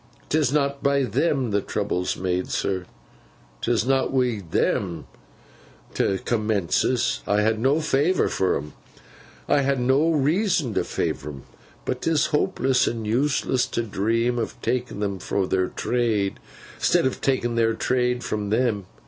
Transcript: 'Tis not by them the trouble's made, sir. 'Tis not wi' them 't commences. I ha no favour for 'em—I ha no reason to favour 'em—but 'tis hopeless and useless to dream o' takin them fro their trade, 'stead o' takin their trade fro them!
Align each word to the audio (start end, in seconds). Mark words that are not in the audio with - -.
'Tis 0.29 0.51
not 0.51 0.81
by 0.81 1.03
them 1.03 1.51
the 1.51 1.61
trouble's 1.61 2.17
made, 2.17 2.49
sir. 2.49 2.85
'Tis 3.61 3.85
not 3.85 4.11
wi' 4.11 4.41
them 4.49 5.05
't 5.93 6.25
commences. 6.25 7.21
I 7.27 7.43
ha 7.43 7.51
no 7.55 7.79
favour 7.81 8.27
for 8.27 8.57
'em—I 8.57 9.61
ha 9.61 9.75
no 9.75 10.09
reason 10.09 10.73
to 10.73 10.83
favour 10.83 11.29
'em—but 11.29 12.01
'tis 12.01 12.25
hopeless 12.33 12.87
and 12.87 13.05
useless 13.05 13.67
to 13.67 13.83
dream 13.83 14.39
o' 14.39 14.49
takin 14.63 15.01
them 15.01 15.19
fro 15.19 15.45
their 15.45 15.67
trade, 15.67 16.39
'stead 16.79 17.05
o' 17.05 17.11
takin 17.11 17.53
their 17.53 17.75
trade 17.75 18.23
fro 18.23 18.49
them! 18.49 18.87